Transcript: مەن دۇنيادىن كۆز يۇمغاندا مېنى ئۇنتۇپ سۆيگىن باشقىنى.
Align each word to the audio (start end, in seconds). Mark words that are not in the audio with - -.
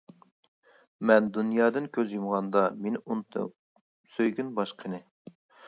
مەن 1.09 1.27
دۇنيادىن 1.35 1.91
كۆز 1.99 2.15
يۇمغاندا 2.17 2.65
مېنى 2.87 3.03
ئۇنتۇپ 3.03 3.55
سۆيگىن 4.17 4.53
باشقىنى. 4.59 5.05